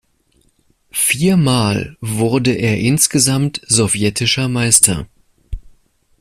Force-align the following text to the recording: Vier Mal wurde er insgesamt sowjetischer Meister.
Vier 0.89 1.37
Mal 1.37 1.95
wurde 2.01 2.53
er 2.53 2.79
insgesamt 2.79 3.61
sowjetischer 3.67 4.47
Meister. 4.49 5.05